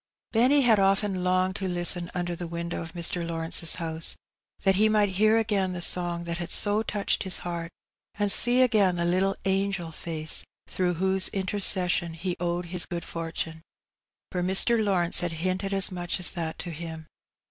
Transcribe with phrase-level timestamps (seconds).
[0.31, 3.23] Benny had often longed to listen under the window of Mr.
[3.23, 4.15] Lawrence's house,
[4.63, 7.69] that he might hear again the song that had so touched his heart,
[8.15, 13.61] and see again the little angel face through whose intercession he owed his good fortune;
[14.31, 14.83] for Mr.
[14.83, 17.05] Lawrence had hinted as much as that to him.